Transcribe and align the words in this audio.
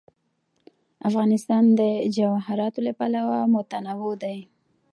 افغانستان 1.09 1.63
د 1.79 1.81
جواهرات 2.15 2.75
له 2.85 2.91
پلوه 2.99 3.37
متنوع 3.53 4.13
دی. 4.23 4.37